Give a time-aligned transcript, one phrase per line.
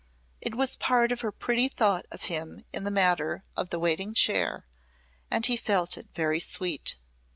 [0.41, 4.15] It was part of her pretty thought of him in the matter of the waiting
[4.15, 4.65] chair
[5.29, 6.95] and he felt it very sweet.